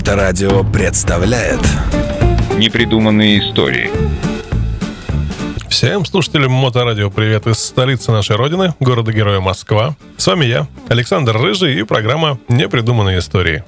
[0.00, 1.60] Моторадио представляет
[2.56, 3.90] Непридуманные истории
[5.68, 9.94] Всем слушателям Моторадио привет из столицы нашей родины, города-героя Москва.
[10.16, 13.62] С вами я, Александр Рыжий и программа «Непридуманные истории».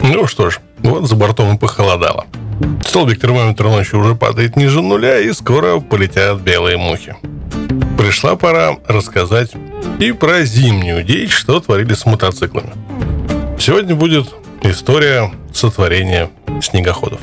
[0.00, 2.24] Ну что ж, вот за бортом и похолодало.
[2.86, 7.14] Столбик термометра ночью уже падает ниже нуля, и скоро полетят белые мухи.
[7.98, 9.50] Пришла пора рассказать
[9.98, 12.72] и про зимнюю дичь, что творили с мотоциклами.
[13.58, 14.28] Сегодня будет
[14.62, 16.30] история сотворения
[16.60, 17.20] снегоходов.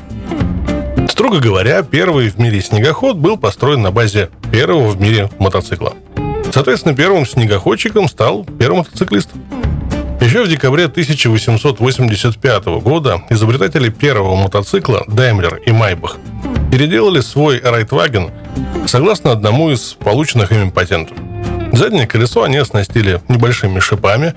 [1.09, 5.93] Строго говоря, первый в мире снегоход был построен на базе первого в мире мотоцикла.
[6.51, 9.29] Соответственно, первым снегоходчиком стал первый мотоциклист.
[10.21, 16.17] Еще в декабре 1885 года изобретатели первого мотоцикла Daimler и Майбах
[16.71, 18.31] переделали свой Райтваген
[18.87, 21.17] согласно одному из полученных ими патентов.
[21.71, 24.33] Заднее колесо они оснастили небольшими шипами,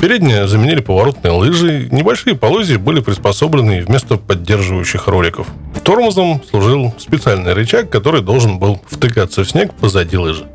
[0.00, 5.46] переднее заменили поворотные лыжи, небольшие полозья были приспособлены вместо поддерживающих роликов.
[5.84, 10.46] Тормозом служил специальный рычаг, который должен был втыкаться в снег позади лыжи.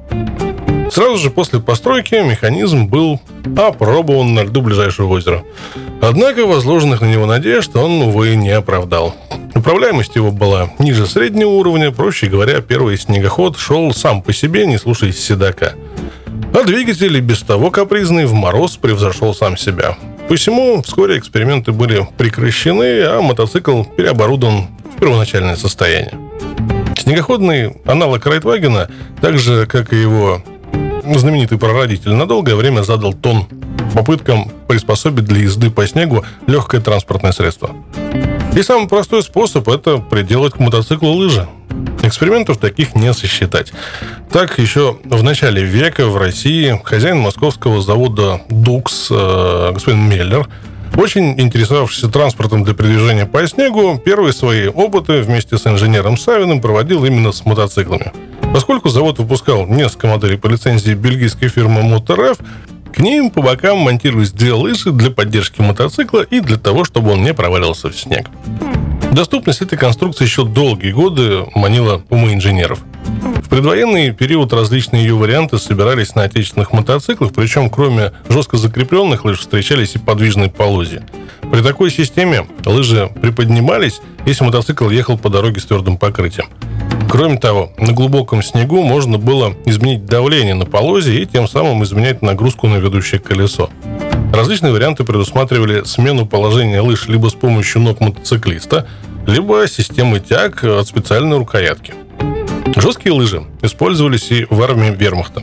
[0.91, 3.19] Сразу же после постройки механизм был
[3.57, 5.43] опробован на льду ближайшего озера.
[6.01, 9.15] Однако возложенных на него надежд он, увы, не оправдал.
[9.53, 14.77] Управляемость его была ниже среднего уровня, проще говоря, первый снегоход шел сам по себе, не
[14.77, 15.73] слушаясь седока.
[16.55, 19.97] А двигатель без того капризный в мороз превзошел сам себя.
[20.29, 26.17] Посему вскоре эксперименты были прекращены, а мотоцикл переоборудован в первоначальное состояние.
[26.97, 28.89] Снегоходный аналог Райтвагена,
[29.19, 30.41] так же, как и его
[31.03, 33.47] знаменитый прародитель, на долгое время задал тон
[33.93, 37.71] попыткам приспособить для езды по снегу легкое транспортное средство.
[38.55, 41.49] И самый простой способ– это приделать к мотоциклу лыжи.
[42.05, 43.73] Экспериментов таких не сосчитать.
[44.31, 50.47] Так, еще в начале века в России хозяин московского завода «Дукс» э, господин Меллер
[50.95, 57.03] очень интересовавшийся транспортом для передвижения по снегу, первые свои опыты вместе с инженером Савиным проводил
[57.03, 58.13] именно с мотоциклами.
[58.53, 62.39] Поскольку завод выпускал несколько моделей по лицензии бельгийской фирмы Motorf,
[62.93, 67.23] к ним по бокам монтировались две лыжи для поддержки мотоцикла и для того, чтобы он
[67.23, 68.27] не проваливался в снег.
[69.15, 72.79] Доступность этой конструкции еще долгие годы манила умы инженеров.
[73.41, 79.39] В предвоенный период различные ее варианты собирались на отечественных мотоциклах, причем кроме жестко закрепленных лыж
[79.39, 81.01] встречались и подвижные полозья.
[81.49, 86.47] При такой системе лыжи приподнимались, если мотоцикл ехал по дороге с твердым покрытием.
[87.09, 92.21] Кроме того, на глубоком снегу можно было изменить давление на полозе и тем самым изменять
[92.21, 93.69] нагрузку на ведущее колесо.
[94.35, 98.85] Различные варианты предусматривали смену положения лыж либо с помощью ног мотоциклиста,
[99.25, 101.93] либо системы тяг от специальной рукоятки.
[102.75, 105.41] Жесткие лыжи использовались и в армии вермахта.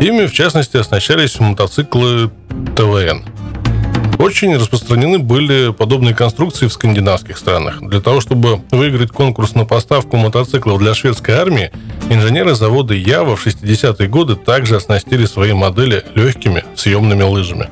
[0.00, 2.30] Ими, в частности, оснащались мотоциклы
[2.76, 3.24] ТВН–
[4.20, 7.80] очень распространены были подобные конструкции в скандинавских странах.
[7.80, 11.70] Для того, чтобы выиграть конкурс на поставку мотоциклов для шведской армии,
[12.10, 17.70] инженеры завода Ява в 60-е годы также оснастили свои модели легкими съемными лыжами.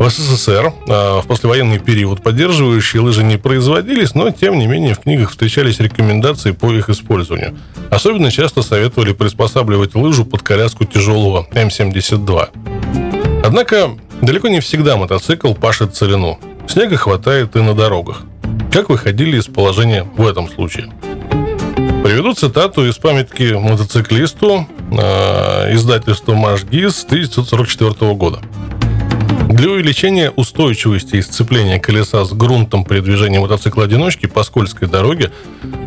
[0.00, 4.98] В СССР а, в послевоенный период поддерживающие лыжи не производились, но тем не менее в
[4.98, 7.56] книгах встречались рекомендации по их использованию.
[7.90, 12.48] Особенно часто советовали приспосабливать лыжу под коляску тяжелого М-72.
[13.44, 13.90] Однако
[14.22, 16.38] Далеко не всегда мотоцикл пашет целину.
[16.68, 18.22] Снега хватает и на дорогах.
[18.70, 20.92] Как выходили из положения в этом случае?
[22.04, 28.40] Приведу цитату из памятки мотоциклисту э, издательства «Машгиз» 1944 года.
[29.50, 35.32] Для увеличения устойчивости и сцепления колеса с грунтом при движении мотоцикла-одиночки по скользкой дороге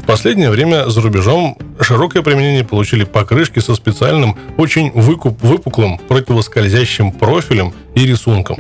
[0.02, 7.14] в последнее время за рубежом широкое применение получили покрышки со специальным, очень выкуп, выпуклым противоскользящим
[7.14, 8.58] профилем и рисунком.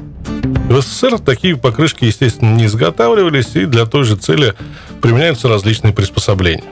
[0.69, 4.53] В СССР такие покрышки, естественно, не изготавливались, и для той же цели
[5.01, 6.63] применяются различные приспособления.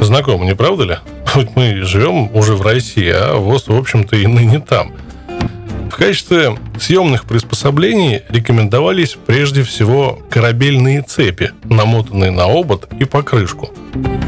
[0.00, 0.96] Знакомо, не правда ли?
[1.26, 4.92] Хоть мы живем уже в России, а ВОЗ, в общем-то, и ныне там–
[5.96, 13.70] в качестве съемных приспособлений рекомендовались прежде всего корабельные цепи, намотанные на обод и покрышку.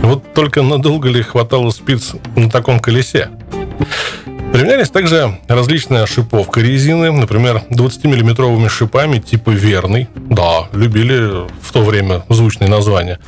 [0.03, 3.29] Вот только надолго ли хватало спиц на таком колесе?
[4.51, 10.09] Применялись также различная шиповка резины, например, 20-миллиметровыми шипами типа верный.
[10.15, 13.19] Да, любили в то время звучные названия.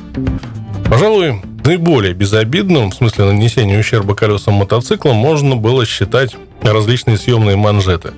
[0.89, 8.13] Пожалуй, наиболее безобидным, в смысле нанесения ущерба колесам мотоцикла, можно было считать различные съемные манжеты.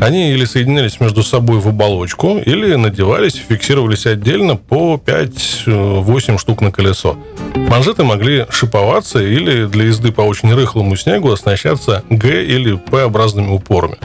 [0.00, 6.60] Они или соединялись между собой в оболочку, или надевались и фиксировались отдельно по 5-8 штук
[6.60, 7.16] на колесо.
[7.54, 13.96] Манжеты могли шиповаться или для езды по очень рыхлому снегу оснащаться Г- или П-образными упорами.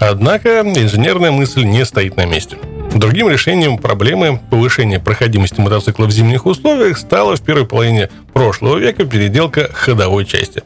[0.00, 2.56] Однако инженерная мысль не стоит на месте.
[2.94, 9.04] Другим решением проблемы повышения проходимости мотоцикла в зимних условиях стала в первой половине прошлого века
[9.04, 10.62] переделка ходовой части.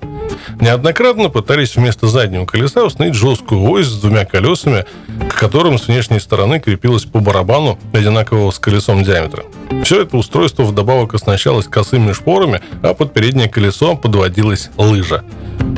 [0.61, 4.87] Неоднократно пытались вместо заднего колеса установить жесткую ось с двумя колесами,
[5.29, 9.45] к которым с внешней стороны крепилась по барабану одинакового с колесом диаметра.
[9.85, 15.25] Все это устройство вдобавок оснащалось косыми шпорами, а под переднее колесо подводилась лыжа.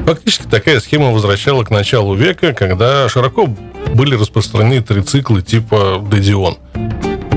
[0.07, 3.47] Фактически такая схема возвращала к началу века, когда широко
[3.95, 6.59] были распространены трициклы типа Дедион.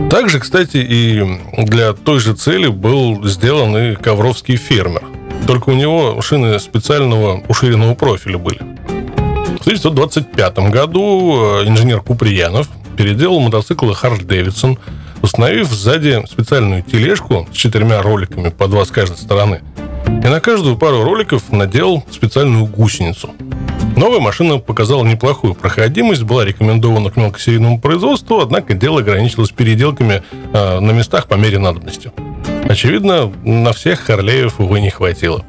[0.10, 1.24] Также, кстати, и
[1.58, 5.04] для той же цели был сделан и ковровский фермер.
[5.48, 8.58] Только у него шины специального уширенного профиля были.
[8.58, 14.80] В 1925 году э, инженер Куприянов переделал мотоциклы Харли Дэвидсон,
[15.22, 19.62] установив сзади специальную тележку с четырьмя роликами по два с каждой стороны.
[20.24, 23.32] И на каждую пару роликов надел специальную гусеницу.
[23.96, 30.24] Новая машина показала неплохую проходимость, была рекомендована к мелкосерийному производству, однако дело ограничилось переделками
[30.54, 32.12] э, на местах по мере надобности.
[32.64, 35.44] Очевидно, на всех Харлеев, увы, не хватило.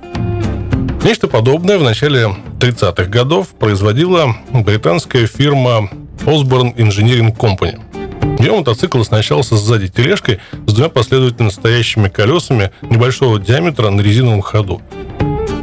[1.04, 5.88] Нечто подобное в начале 30-х годов производила британская фирма
[6.24, 7.80] Osborne Engineering Company.
[8.40, 14.80] Ее мотоцикл оснащался сзади тележкой с двумя последовательно стоящими колесами небольшого диаметра на резиновом ходу.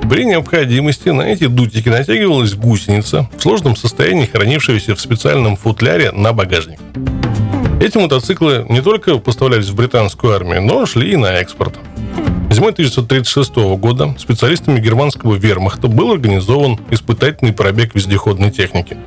[0.07, 6.33] При необходимости на эти дутики натягивалась гусеница в сложном состоянии, хранившаяся в специальном футляре на
[6.33, 6.79] багажник.
[7.81, 11.79] Эти мотоциклы не только поставлялись в британскую армию, но шли и на экспорт.
[12.51, 18.97] Зимой 1936 года специалистами германского вермахта был организован испытательный пробег вездеходной техники.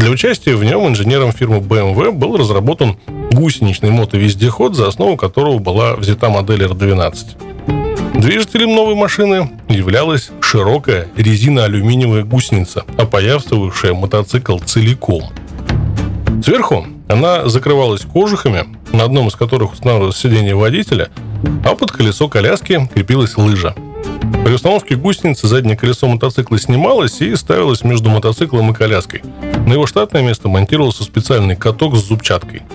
[0.00, 2.96] Для участия в нем инженером фирмы BMW был разработан
[3.32, 8.18] гусеничный мотовездеход, за основу которого была взята модель R12.
[8.18, 15.24] Движителем новой машины являлась широкая резино-алюминиевая гусеница, опоясывавшая мотоцикл целиком.
[16.42, 18.64] Сверху она закрывалась кожухами,
[18.94, 21.10] на одном из которых устанавливалось сиденье водителя,
[21.62, 23.74] а под колесо коляски крепилась лыжа.
[24.44, 29.22] При установке гусеницы заднее колесо мотоцикла снималось и ставилось между мотоциклом и коляской.
[29.66, 32.62] На его штатное место монтировался специальный каток с зубчаткой–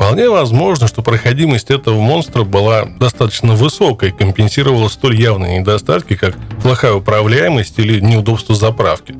[0.00, 6.38] Вполне возможно, что проходимость этого монстра была достаточно высокой и компенсировала столь явные недостатки, как
[6.62, 9.14] плохая управляемость или неудобство заправки.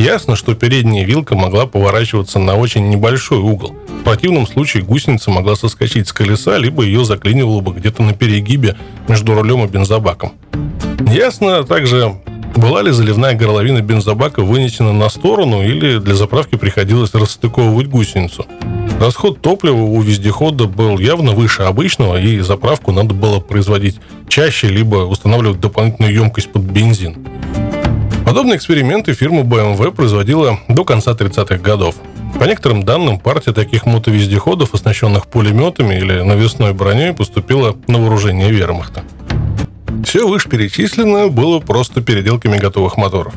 [0.00, 3.74] Ясно, что передняя вилка могла поворачиваться на очень небольшой угол.
[3.88, 8.76] В противном случае гусеница могла соскочить с колеса, либо ее заклинивало бы где-то на перегибе
[9.08, 10.32] между рулем и бензобаком.
[11.00, 12.14] Ясно также,
[12.56, 18.46] была ли заливная горловина бензобака вынесена на сторону или для заправки приходилось расстыковывать гусеницу.
[19.00, 24.96] Расход топлива у вездехода был явно выше обычного, и заправку надо было производить чаще, либо
[24.96, 27.16] устанавливать дополнительную емкость под бензин.
[28.26, 31.94] Подобные эксперименты фирма BMW производила до конца 30-х годов.
[32.40, 39.04] По некоторым данным, партия таких мотовездеходов, оснащенных пулеметами или навесной броней, поступила на вооружение вермахта.
[40.04, 43.32] Все вышеперечисленное было просто переделками готовых моторов.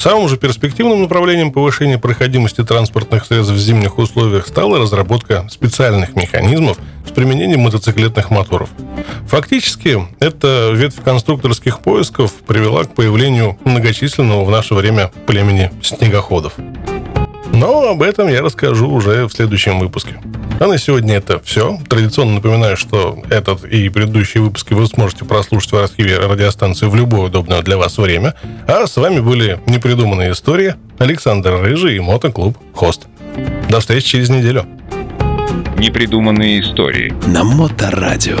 [0.00, 6.78] Самым же перспективным направлением повышения проходимости транспортных средств в зимних условиях стала разработка специальных механизмов
[7.06, 8.70] с применением мотоциклетных моторов.
[9.28, 16.54] Фактически, эта ветвь конструкторских поисков привела к появлению многочисленного в наше время племени снегоходов.
[17.52, 20.18] Но об этом я расскажу уже в следующем выпуске.
[20.60, 21.78] А на сегодня это все.
[21.88, 27.22] Традиционно напоминаю, что этот и предыдущие выпуски вы сможете прослушать в архиве радиостанции в любое
[27.22, 28.34] удобное для вас время.
[28.68, 33.06] А с вами были непридуманные истории Александр Рыжий и Мотоклуб Хост.
[33.70, 34.66] До встречи через неделю.
[35.78, 37.14] Непридуманные истории.
[37.26, 38.36] На Моторадио.